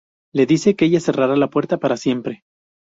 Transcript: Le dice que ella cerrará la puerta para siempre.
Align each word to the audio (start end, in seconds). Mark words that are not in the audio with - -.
Le 0.33 0.47
dice 0.47 0.75
que 0.75 0.85
ella 0.85 0.99
cerrará 0.99 1.35
la 1.35 1.51
puerta 1.51 1.77
para 1.77 1.95
siempre. 1.95 2.41